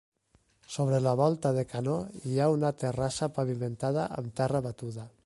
Sobre 0.75 0.99
la 1.07 1.11
volta 1.19 1.51
de 1.57 1.65
canó 1.73 1.93
hi 2.31 2.35
ha 2.39 2.49
una 2.55 2.71
terrassa 2.85 3.33
pavimentada 3.39 4.11
amb 4.19 4.37
terra 4.41 4.65
batuda. 4.71 5.11